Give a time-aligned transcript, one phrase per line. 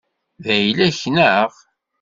[0.43, 1.51] D ayla-k, neɣ?